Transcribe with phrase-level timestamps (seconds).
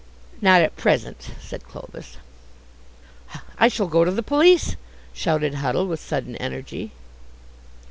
[0.41, 2.17] "Not at present," said Clovis.
[3.59, 4.75] "I shall go to the police,"
[5.13, 6.91] shouted Huddle with sudden energy.